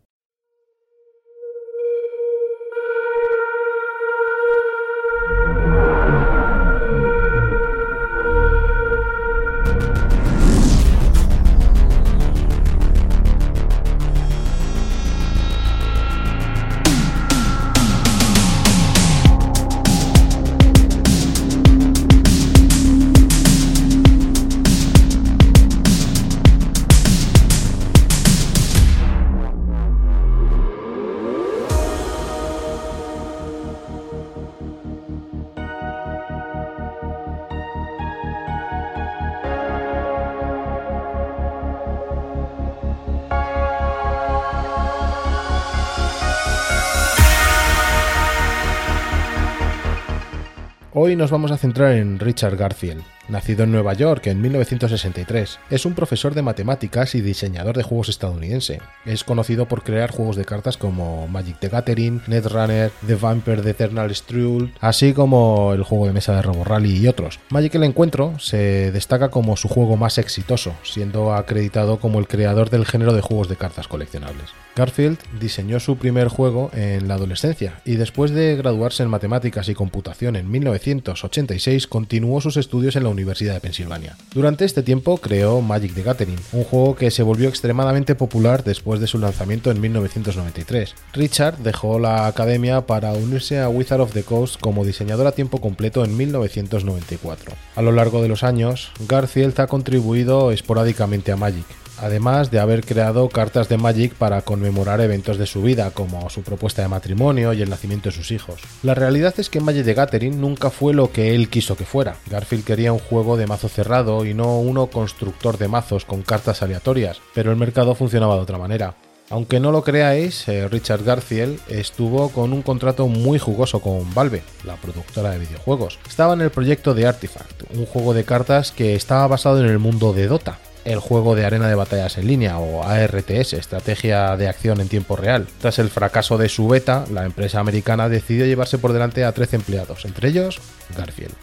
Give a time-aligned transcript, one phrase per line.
[50.97, 55.59] Hoy nos vamos a centrar en Richard Garfield, nacido en Nueva York en 1963.
[55.69, 58.79] Es un profesor de matemáticas y diseñador de juegos estadounidense.
[59.03, 63.71] Es conocido por crear juegos de cartas como Magic the Gathering, Netrunner, The Vampire the
[63.71, 67.41] Eternal Struggle, así como el juego de mesa de Robo Rally y otros.
[67.49, 72.69] Magic el Encuentro se destaca como su juego más exitoso, siendo acreditado como el creador
[72.69, 74.49] del género de juegos de cartas coleccionables.
[74.75, 79.73] Garfield diseñó su primer juego en la adolescencia y después de graduarse en matemáticas y
[79.73, 84.17] computación en 1986 continuó sus estudios en la Universidad de Pensilvania.
[84.33, 88.99] Durante este tiempo creó Magic the Gathering, un juego que se volvió extremadamente popular después
[88.99, 90.95] de su lanzamiento en 1993.
[91.13, 95.61] Richard dejó la academia para unirse a Wizard of the Coast como diseñador a tiempo
[95.61, 97.53] completo en 1994.
[97.75, 101.65] A lo largo de los años, Garfield ha contribuido esporádicamente a Magic,
[101.99, 106.41] además de haber creado cartas de Magic para conmemorar eventos de su vida, como su
[106.41, 108.61] propuesta de matrimonio y el nacimiento de sus hijos.
[108.81, 112.15] La realidad es que Magic de Gathering nunca fue lo que él quiso que fuera.
[112.31, 116.63] Garfield quería un juego de mazo cerrado y no uno constructor de mazos con cartas
[116.63, 118.95] aleatorias, pero el mercado funcionaba de otra manera.
[119.29, 124.41] Aunque no lo creáis, eh, Richard Garfield estuvo con un contrato muy jugoso con Valve,
[124.63, 125.99] la productora de videojuegos.
[126.07, 129.77] Estaba en el proyecto de Artifact, un juego de cartas que estaba basado en el
[129.77, 134.47] mundo de Dota, el juego de arena de batallas en línea o ARTS, Estrategia de
[134.47, 135.47] Acción en Tiempo Real.
[135.59, 139.57] Tras el fracaso de su beta, la empresa americana decidió llevarse por delante a 13
[139.57, 140.61] empleados, entre ellos
[140.95, 141.33] Garfield.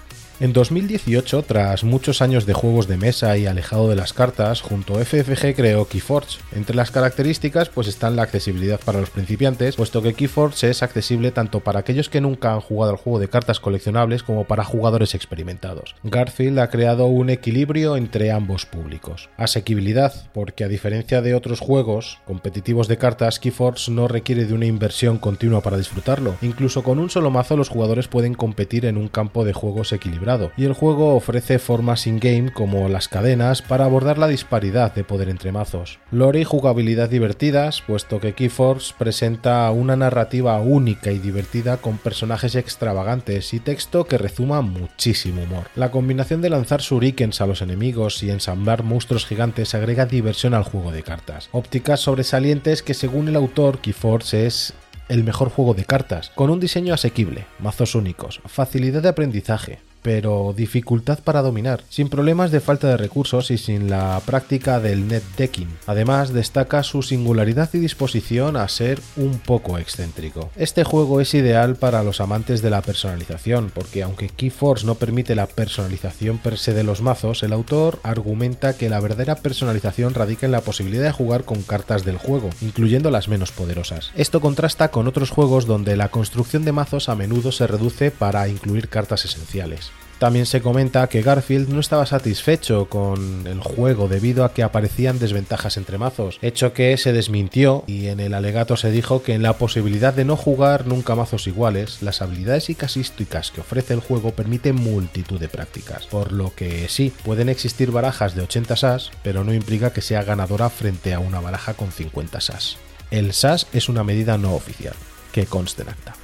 [0.42, 4.98] En 2018, tras muchos años de juegos de mesa y alejado de las cartas, junto
[4.98, 6.40] a FFG creó Keyforge.
[6.50, 11.30] Entre las características pues están la accesibilidad para los principiantes, puesto que Keyforge es accesible
[11.30, 15.14] tanto para aquellos que nunca han jugado al juego de cartas coleccionables como para jugadores
[15.14, 15.94] experimentados.
[16.02, 19.30] Garfield ha creado un equilibrio entre ambos públicos.
[19.36, 24.66] Asequibilidad, porque a diferencia de otros juegos competitivos de cartas, Keyforge no requiere de una
[24.66, 26.34] inversión continua para disfrutarlo.
[26.42, 30.31] Incluso con un solo mazo los jugadores pueden competir en un campo de juegos equilibrado
[30.56, 35.28] y el juego ofrece formas in-game como las cadenas para abordar la disparidad de poder
[35.28, 35.98] entre mazos.
[36.10, 42.54] Lore y jugabilidad divertidas, puesto que Keyforce presenta una narrativa única y divertida con personajes
[42.54, 45.64] extravagantes y texto que rezuma muchísimo humor.
[45.76, 50.64] La combinación de lanzar shurikens a los enemigos y ensamblar monstruos gigantes agrega diversión al
[50.64, 51.48] juego de cartas.
[51.52, 54.74] Ópticas sobresalientes que según el autor Keyforce es
[55.08, 60.52] el mejor juego de cartas, con un diseño asequible, mazos únicos, facilidad de aprendizaje, pero
[60.56, 65.22] dificultad para dominar, sin problemas de falta de recursos y sin la práctica del net
[65.36, 65.68] decking.
[65.86, 70.50] Además, destaca su singularidad y disposición a ser un poco excéntrico.
[70.56, 75.34] Este juego es ideal para los amantes de la personalización, porque aunque Keyforce no permite
[75.34, 80.46] la personalización per se de los mazos, el autor argumenta que la verdadera personalización radica
[80.46, 84.10] en la posibilidad de jugar con cartas del juego, incluyendo las menos poderosas.
[84.16, 88.48] Esto contrasta con otros juegos donde la construcción de mazos a menudo se reduce para
[88.48, 89.91] incluir cartas esenciales.
[90.22, 95.18] También se comenta que Garfield no estaba satisfecho con el juego debido a que aparecían
[95.18, 99.42] desventajas entre mazos, hecho que se desmintió y en el alegato se dijo que en
[99.42, 104.00] la posibilidad de no jugar nunca mazos iguales, las habilidades y casísticas que ofrece el
[104.00, 109.10] juego permiten multitud de prácticas, por lo que sí, pueden existir barajas de 80 SAS,
[109.24, 112.76] pero no implica que sea ganadora frente a una baraja con 50 SAS.
[113.10, 114.94] El SAS es una medida no oficial,
[115.32, 116.14] que conste en acta.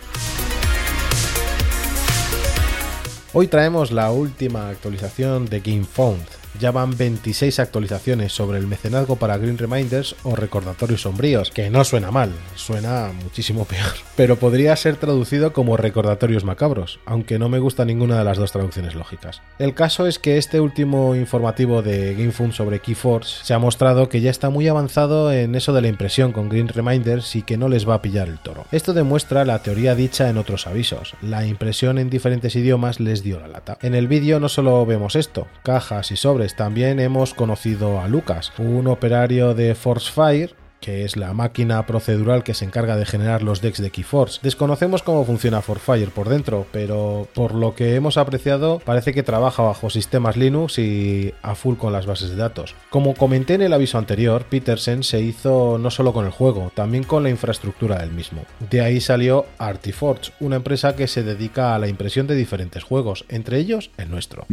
[3.35, 6.25] Hoy traemos la última actualización de GameFound,
[6.61, 11.85] Ya van 26 actualizaciones sobre el mecenazgo para Green Reminders o recordatorios sombríos, que no
[11.85, 13.93] suena mal, suena muchísimo peor.
[14.17, 18.53] Pero podría ser traducido como recordatorios macabros, aunque no me gusta ninguna de las dos
[18.53, 19.43] traducciones lógicas.
[19.59, 24.21] El caso es que este último informativo de GameFund sobre Keyforce se ha mostrado que
[24.21, 27.69] ya está muy avanzado en eso de la impresión con Green Reminders y que no
[27.69, 28.65] les va a pillar el toro.
[28.73, 31.15] Esto demuestra la teoría dicha en otros avisos.
[31.23, 33.79] La impresión en diferentes idiomas les dio la lata.
[33.83, 38.53] En el vídeo no solo vemos esto, cajas y sobres, también hemos conocido a Lucas,
[38.59, 43.43] un operario de Force Fire que es la máquina procedural que se encarga de generar
[43.43, 44.41] los decks de Keyforce.
[44.43, 49.63] Desconocemos cómo funciona Forfire por dentro, pero por lo que hemos apreciado parece que trabaja
[49.63, 52.75] bajo sistemas Linux y a full con las bases de datos.
[52.91, 57.05] Como comenté en el aviso anterior, Petersen se hizo no solo con el juego, también
[57.05, 58.45] con la infraestructura del mismo.
[58.71, 63.25] De ahí salió Artiforge, una empresa que se dedica a la impresión de diferentes juegos,
[63.29, 64.47] entre ellos el nuestro.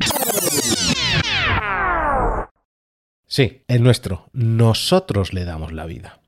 [3.28, 4.28] Sí, el nuestro.
[4.34, 6.20] Nosotros le damos la vida.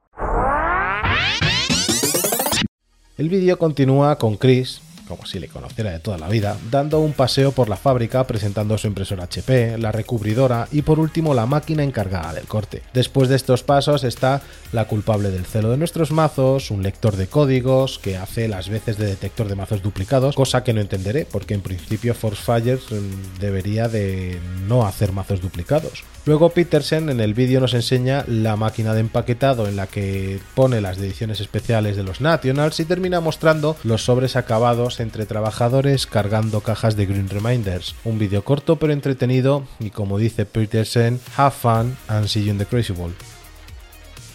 [3.17, 7.13] El vídeo continúa con Chris, como si le conociera de toda la vida, dando un
[7.13, 11.83] paseo por la fábrica presentando su impresora HP, la recubridora y por último la máquina
[11.83, 12.83] encargada del corte.
[12.93, 17.27] Después de estos pasos está la culpable del celo de nuestros mazos, un lector de
[17.27, 21.53] códigos que hace las veces de detector de mazos duplicados, cosa que no entenderé porque
[21.53, 26.03] en principio Forcefire mm, debería de no hacer mazos duplicados.
[26.25, 30.81] Luego Petersen en el vídeo nos enseña la máquina de empaquetado en la que pone
[30.81, 36.61] las ediciones especiales de los Nationals y termina mostrando los sobres acabados entre trabajadores cargando
[36.61, 37.95] cajas de Green Reminders.
[38.03, 42.57] Un vídeo corto pero entretenido y como dice Petersen, have fun and see you in
[42.57, 43.13] the crazy ball.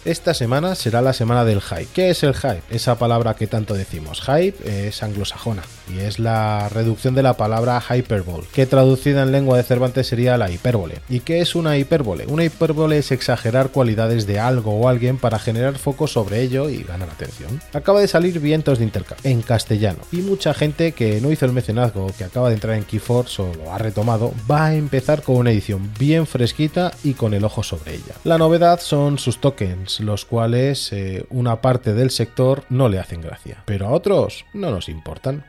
[0.05, 1.87] Esta semana será la semana del hype.
[1.93, 2.61] ¿Qué es el hype?
[2.69, 4.21] Esa palabra que tanto decimos.
[4.21, 5.63] Hype es anglosajona
[5.93, 10.37] y es la reducción de la palabra hyperbole, que traducida en lengua de Cervantes sería
[10.37, 10.99] la hipérbole.
[11.07, 12.25] ¿Y qué es una hipérbole?
[12.27, 16.83] Una hipérbole es exagerar cualidades de algo o alguien para generar foco sobre ello y
[16.83, 17.61] ganar atención.
[17.71, 21.53] Acaba de salir Vientos de Intercambio en castellano y mucha gente que no hizo el
[21.53, 25.37] mecenazgo, que acaba de entrar en Keyforce o lo ha retomado, va a empezar con
[25.37, 28.15] una edición bien fresquita y con el ojo sobre ella.
[28.25, 33.21] La novedad son sus tokens los cuales eh, una parte del sector no le hacen
[33.21, 35.45] gracia, pero a otros no nos importan.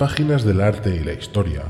[0.03, 1.63] páginas del arte y la historia,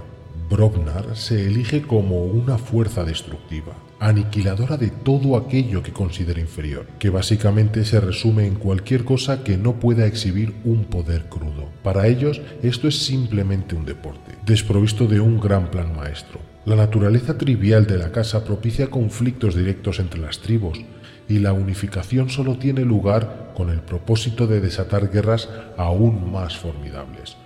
[0.48, 7.10] Brognar se elige como una fuerza destructiva, aniquiladora de todo aquello que considera inferior, que
[7.10, 11.68] básicamente se resume en cualquier cosa que no pueda exhibir un poder crudo.
[11.82, 16.40] Para ellos esto es simplemente un deporte, desprovisto de un gran plan maestro.
[16.64, 20.80] La naturaleza trivial de la casa propicia conflictos directos entre las tribus,
[21.28, 27.36] y la unificación solo tiene lugar con el propósito de desatar guerras aún más formidables.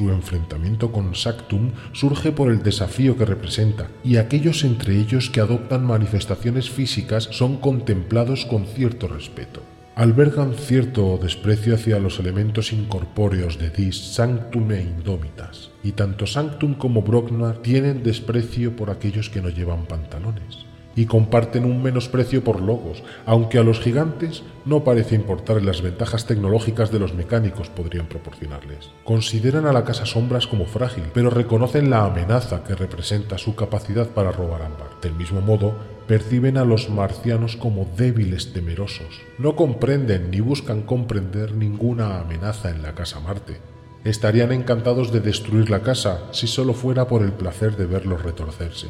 [0.00, 5.42] Su enfrentamiento con Sactum surge por el desafío que representa, y aquellos entre ellos que
[5.42, 9.62] adoptan manifestaciones físicas son contemplados con cierto respeto.
[9.96, 16.72] Albergan cierto desprecio hacia los elementos incorpóreos de Dis, Sanctum e Indómitas, y tanto Sanctum
[16.76, 20.69] como Brognar tienen desprecio por aquellos que no llevan pantalones.
[20.96, 26.26] Y comparten un menosprecio por logos, aunque a los gigantes no parece importar las ventajas
[26.26, 28.90] tecnológicas de los mecánicos podrían proporcionarles.
[29.04, 34.08] Consideran a la Casa Sombras como frágil, pero reconocen la amenaza que representa su capacidad
[34.08, 35.00] para robar ámbar.
[35.00, 35.74] Del mismo modo,
[36.06, 39.20] perciben a los marcianos como débiles temerosos.
[39.38, 43.58] No comprenden ni buscan comprender ninguna amenaza en la Casa Marte.
[44.02, 48.88] Estarían encantados de destruir la casa si solo fuera por el placer de verlos retorcerse.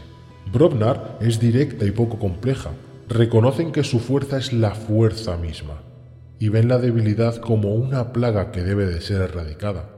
[0.52, 2.70] Brobnar es directa y poco compleja.
[3.08, 5.82] Reconocen que su fuerza es la fuerza misma
[6.40, 9.90] y ven la debilidad como una plaga que debe de ser erradicada.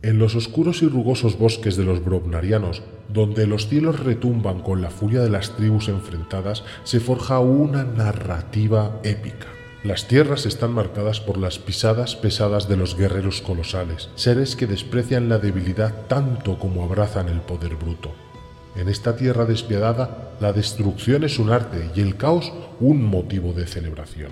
[0.00, 4.90] En los oscuros y rugosos bosques de los Brobnarianos, donde los cielos retumban con la
[4.90, 9.46] furia de las tribus enfrentadas, se forja una narrativa épica.
[9.84, 15.28] Las tierras están marcadas por las pisadas pesadas de los guerreros colosales, seres que desprecian
[15.28, 18.12] la debilidad tanto como abrazan el poder bruto.
[18.76, 23.66] En esta tierra despiadada, la destrucción es un arte y el caos un motivo de
[23.66, 24.30] celebración.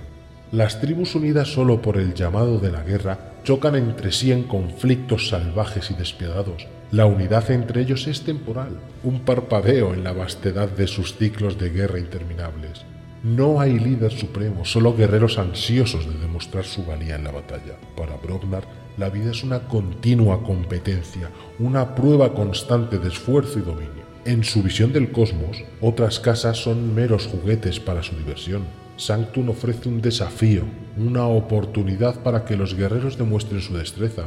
[0.53, 5.29] Las tribus unidas solo por el llamado de la guerra chocan entre sí en conflictos
[5.31, 6.67] salvajes y despiadados.
[6.93, 11.71] La unidad entre ellos es temporal, un parpadeo en la vastedad de sus ciclos de
[11.71, 12.85] guerra interminables.
[13.25, 17.79] No hay líder supremo, solo guerreros ansiosos de demostrar su valía en la batalla.
[17.97, 18.65] Para Brognar,
[18.99, 24.04] la vida es una continua competencia, una prueba constante de esfuerzo y dominio.
[24.27, 28.63] En su visión del cosmos, otras casas son meros juguetes para su diversión.
[28.97, 30.63] Sanctum ofrece un desafío,
[30.97, 34.23] una oportunidad para que los guerreros demuestren su destreza.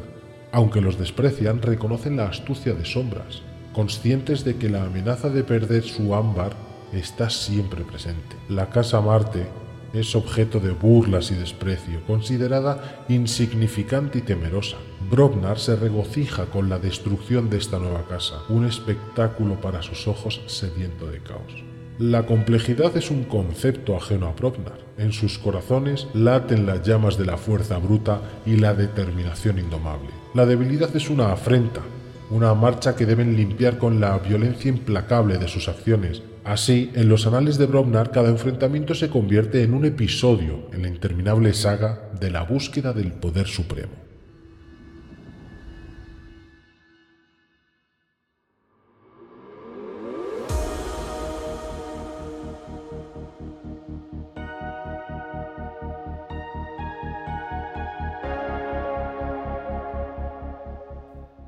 [0.52, 3.42] Aunque los desprecian, reconocen la astucia de sombras,
[3.74, 6.52] conscientes de que la amenaza de perder su ámbar
[6.94, 8.36] está siempre presente.
[8.50, 9.48] La casa Marte
[9.94, 14.78] es objeto de burlas y desprecio, considerada insignificante y temerosa.
[15.10, 20.42] Brobnar se regocija con la destrucción de esta nueva casa, un espectáculo para sus ojos
[20.48, 21.64] sediento de caos.
[22.00, 24.78] La complejidad es un concepto ajeno a Brobnar.
[25.00, 30.10] En sus corazones laten las llamas de la fuerza bruta y la determinación indomable.
[30.36, 31.82] La debilidad es una afrenta,
[32.30, 37.28] una marcha que deben limpiar con la violencia implacable de sus acciones, Así, en los
[37.28, 42.32] anales de Brobnar, cada enfrentamiento se convierte en un episodio en la interminable saga de
[42.32, 44.07] la búsqueda del poder supremo.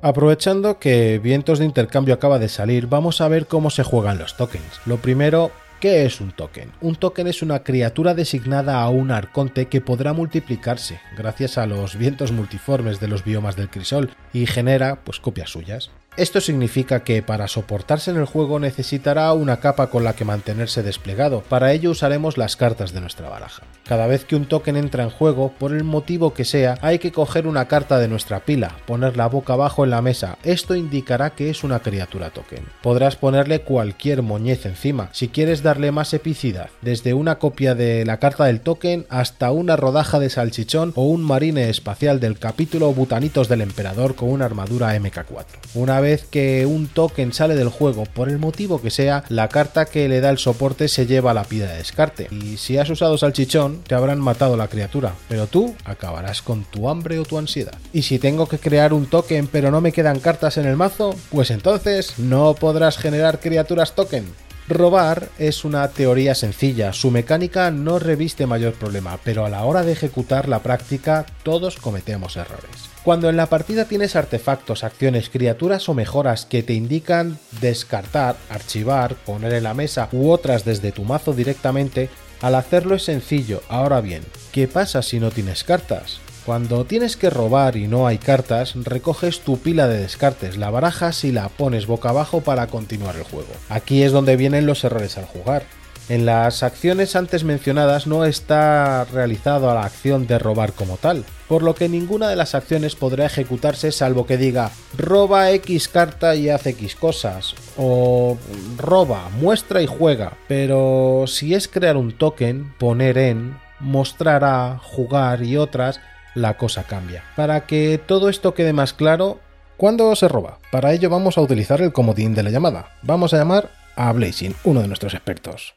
[0.02, 4.36] Aprovechando que Vientos de Intercambio acaba de salir, vamos a ver cómo se juegan los
[4.36, 4.80] tokens.
[4.86, 6.70] Lo primero, ¿Qué es un token?
[6.82, 11.96] Un token es una criatura designada a un arconte que podrá multiplicarse gracias a los
[11.96, 15.90] vientos multiformes de los biomas del crisol y genera pues copias suyas.
[16.20, 20.82] Esto significa que para soportarse en el juego necesitará una capa con la que mantenerse
[20.82, 21.40] desplegado.
[21.40, 23.62] Para ello usaremos las cartas de nuestra baraja.
[23.86, 27.10] Cada vez que un token entra en juego, por el motivo que sea, hay que
[27.10, 30.36] coger una carta de nuestra pila, ponerla boca abajo en la mesa.
[30.44, 32.66] Esto indicará que es una criatura token.
[32.82, 38.18] Podrás ponerle cualquier moñez encima, si quieres darle más epicidad, desde una copia de la
[38.18, 43.48] carta del token hasta una rodaja de salchichón o un marine espacial del capítulo Butanitos
[43.48, 45.46] del Emperador con una armadura MK4.
[45.74, 49.84] Una vez que un token sale del juego, por el motivo que sea, la carta
[49.84, 52.28] que le da el soporte se lleva a la pila de descarte.
[52.30, 56.88] Y si has usado salchichón, te habrán matado la criatura, pero tú acabarás con tu
[56.88, 57.74] hambre o tu ansiedad.
[57.92, 61.14] Y si tengo que crear un token pero no me quedan cartas en el mazo,
[61.30, 64.24] pues entonces no podrás generar criaturas token.
[64.70, 69.82] Robar es una teoría sencilla, su mecánica no reviste mayor problema, pero a la hora
[69.82, 72.88] de ejecutar la práctica todos cometemos errores.
[73.02, 79.16] Cuando en la partida tienes artefactos, acciones, criaturas o mejoras que te indican descartar, archivar,
[79.16, 82.08] poner en la mesa u otras desde tu mazo directamente,
[82.40, 83.62] al hacerlo es sencillo.
[83.68, 84.22] Ahora bien,
[84.52, 86.20] ¿qué pasa si no tienes cartas?
[86.50, 91.22] Cuando tienes que robar y no hay cartas, recoges tu pila de descartes, la barajas
[91.22, 93.52] y la pones boca abajo para continuar el juego.
[93.68, 95.62] Aquí es donde vienen los errores al jugar.
[96.08, 101.62] En las acciones antes mencionadas no está realizado la acción de robar como tal, por
[101.62, 106.48] lo que ninguna de las acciones podrá ejecutarse salvo que diga roba X carta y
[106.48, 108.36] hace X cosas, o
[108.76, 115.44] roba, muestra y juega, pero si es crear un token, poner en, mostrar a, jugar
[115.44, 116.00] y otras,
[116.34, 117.24] la cosa cambia.
[117.36, 119.40] Para que todo esto quede más claro,
[119.76, 120.58] ¿cuándo se roba?
[120.70, 122.96] Para ello vamos a utilizar el comodín de la llamada.
[123.02, 125.74] Vamos a llamar a Blazing, uno de nuestros expertos.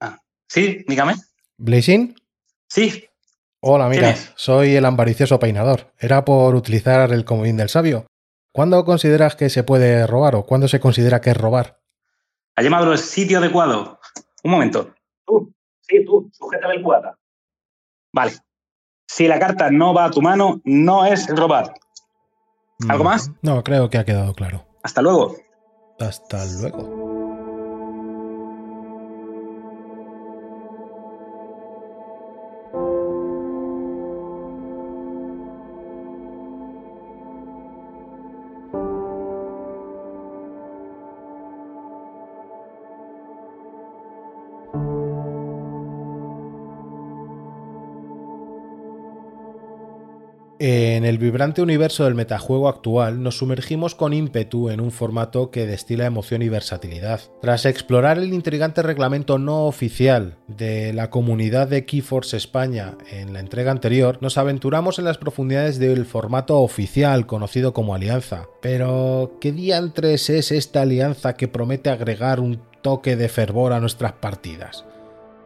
[0.00, 1.14] Ah, sí, dígame.
[1.58, 2.16] ¿Blazing?
[2.68, 3.04] Sí.
[3.62, 5.92] Hola, mira, soy el ambaricioso peinador.
[5.98, 8.06] Era por utilizar el comodín del sabio.
[8.52, 11.80] ¿Cuándo consideras que se puede robar o cuándo se considera que es robar?
[12.60, 13.98] Ha llamado el sitio adecuado.
[14.44, 14.92] Un momento.
[15.24, 15.50] Tú,
[15.80, 17.16] sí, tú, sujeta el cubata.
[18.12, 18.32] Vale.
[19.08, 21.72] Si la carta no va a tu mano, no es robar.
[22.86, 23.30] ¿Algo más?
[23.40, 24.66] No, creo que ha quedado claro.
[24.82, 25.36] Hasta luego.
[25.98, 27.09] Hasta luego.
[50.62, 55.66] En el vibrante universo del metajuego actual nos sumergimos con ímpetu en un formato que
[55.66, 57.22] destila emoción y versatilidad.
[57.40, 63.40] Tras explorar el intrigante reglamento no oficial de la comunidad de Keyforce España en la
[63.40, 68.44] entrega anterior, nos aventuramos en las profundidades del formato oficial conocido como Alianza.
[68.60, 74.12] Pero, ¿qué diantres es esta alianza que promete agregar un toque de fervor a nuestras
[74.12, 74.84] partidas?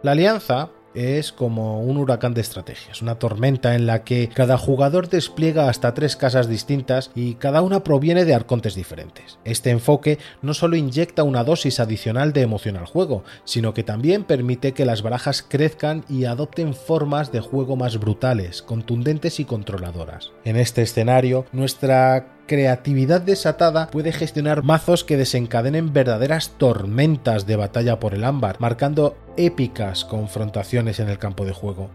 [0.03, 5.09] La alianza es como un huracán de estrategias, una tormenta en la que cada jugador
[5.09, 9.39] despliega hasta tres casas distintas y cada una proviene de arcontes diferentes.
[9.45, 14.25] Este enfoque no solo inyecta una dosis adicional de emoción al juego, sino que también
[14.25, 20.33] permite que las barajas crezcan y adopten formas de juego más brutales, contundentes y controladoras.
[20.45, 28.01] En este escenario, nuestra creatividad desatada puede gestionar mazos que desencadenen verdaderas tormentas de batalla
[28.01, 31.91] por el ámbar, marcando épicas confrontaciones en el campo de juego.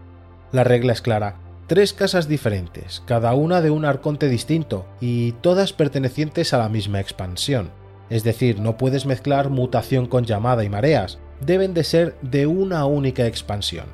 [0.52, 5.72] La regla es clara, tres casas diferentes, cada una de un arconte distinto y todas
[5.72, 7.70] pertenecientes a la misma expansión.
[8.08, 12.84] Es decir, no puedes mezclar mutación con llamada y mareas, deben de ser de una
[12.86, 13.86] única expansión.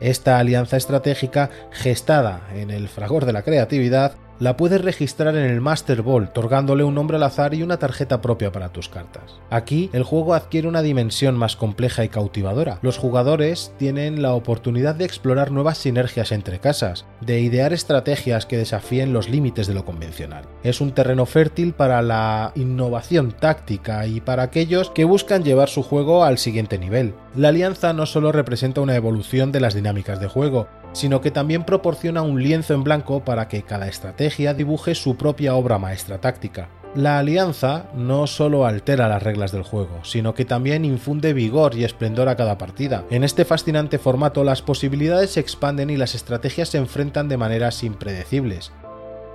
[0.00, 5.60] Esta alianza estratégica, gestada en el fragor de la creatividad, la puedes registrar en el
[5.60, 9.38] Master Ball, otorgándole un nombre al azar y una tarjeta propia para tus cartas.
[9.50, 12.78] Aquí el juego adquiere una dimensión más compleja y cautivadora.
[12.80, 18.56] Los jugadores tienen la oportunidad de explorar nuevas sinergias entre casas, de idear estrategias que
[18.56, 20.46] desafíen los límites de lo convencional.
[20.62, 25.82] Es un terreno fértil para la innovación táctica y para aquellos que buscan llevar su
[25.82, 27.14] juego al siguiente nivel.
[27.36, 31.64] La alianza no solo representa una evolución de las dinámicas de juego, sino que también
[31.64, 36.68] proporciona un lienzo en blanco para que cada estrategia dibuje su propia obra maestra táctica.
[36.94, 41.84] La alianza no solo altera las reglas del juego, sino que también infunde vigor y
[41.84, 43.04] esplendor a cada partida.
[43.10, 47.84] En este fascinante formato las posibilidades se expanden y las estrategias se enfrentan de maneras
[47.84, 48.72] impredecibles.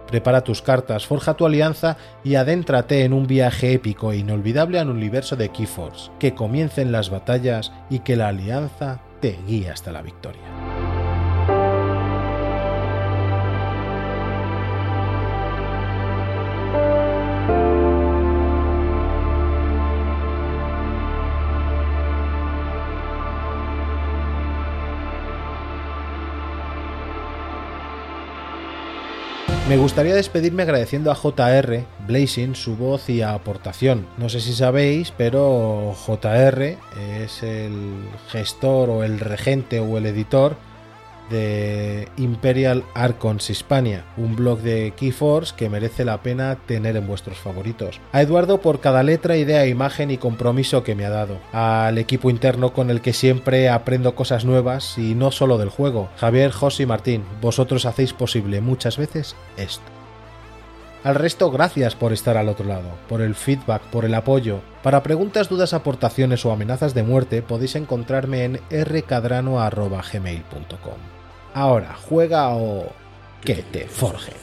[0.08, 4.90] Prepara tus cartas, forja tu alianza y adéntrate en un viaje épico e inolvidable al
[4.90, 10.02] universo de Keyforce, que comiencen las batallas y que la alianza te guíe hasta la
[10.02, 10.55] victoria.
[29.68, 34.06] Me gustaría despedirme agradeciendo a JR, Blazing, su voz y aportación.
[34.20, 36.78] No sé si sabéis, pero JR
[37.20, 40.56] es el gestor o el regente o el editor
[41.30, 47.38] de Imperial Archons Hispania, un blog de Keyforce que merece la pena tener en vuestros
[47.38, 48.00] favoritos.
[48.12, 51.40] A Eduardo por cada letra, idea, imagen y compromiso que me ha dado.
[51.52, 56.10] Al equipo interno con el que siempre aprendo cosas nuevas y no solo del juego.
[56.18, 59.96] Javier, José y Martín, vosotros hacéis posible muchas veces esto.
[61.06, 64.62] Al resto, gracias por estar al otro lado, por el feedback, por el apoyo.
[64.82, 71.15] Para preguntas, dudas, aportaciones o amenazas de muerte podéis encontrarme en rcadrano.gmail.com.
[71.56, 72.92] Ahora, juega o
[73.42, 74.34] que te forje.